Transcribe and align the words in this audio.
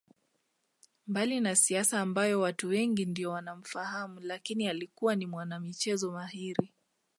Mbali 1.07 1.39
na 1.39 1.55
siasa 1.55 2.01
ambayo 2.01 2.39
watu 2.41 2.67
wengi 2.67 3.05
ndiyo 3.05 3.31
wanamfahamu 3.31 4.19
lakini 4.19 4.67
alikuwa 4.67 5.15
ni 5.15 5.25
mwanamichezo 5.25 6.11
mahiri 6.11 6.73